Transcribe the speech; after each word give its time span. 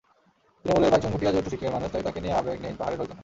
তূণমূলের 0.61 0.91
বাইচুং 0.93 1.09
ভুটিয়া 1.13 1.33
যেহেতু 1.33 1.49
সিকিমের 1.51 1.75
মানুষ, 1.75 1.89
তাই 1.93 2.03
তাঁকে 2.05 2.19
নিয়ে 2.23 2.37
আবেগ 2.39 2.57
নেই 2.63 2.77
পাহাড়ের 2.79 2.99
লোকজনের। 2.99 3.19